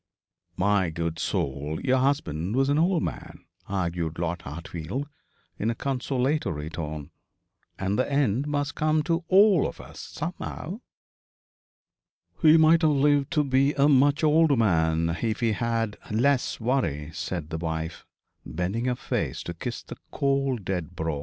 'My 0.57 0.89
good 0.89 1.19
soul, 1.19 1.79
your 1.83 1.99
husband 1.99 2.55
was 2.55 2.69
an 2.69 2.79
old 2.79 3.03
man,' 3.03 3.45
argued 3.69 4.17
Lord 4.17 4.41
Hartfield, 4.41 5.07
in 5.59 5.69
a 5.69 5.75
consolatory 5.75 6.71
tone, 6.71 7.11
'and 7.77 7.99
the 7.99 8.11
end 8.11 8.47
must 8.47 8.73
come 8.73 9.03
to 9.03 9.23
all 9.27 9.67
of 9.67 9.79
us 9.79 9.99
somehow.' 9.99 10.81
'He 12.41 12.57
might 12.57 12.81
have 12.81 12.89
lived 12.89 13.29
to 13.33 13.43
be 13.43 13.73
a 13.75 13.87
much 13.87 14.23
older 14.23 14.57
man 14.57 15.17
if 15.21 15.39
he 15.39 15.51
had 15.51 15.97
had 16.01 16.19
less 16.19 16.59
worry,' 16.59 17.11
said 17.13 17.51
the 17.51 17.59
wife, 17.59 18.03
bending 18.43 18.85
her 18.85 18.95
face 18.95 19.43
to 19.43 19.53
kiss 19.53 19.83
the 19.83 19.97
cold 20.09 20.65
dead 20.65 20.95
brow. 20.95 21.19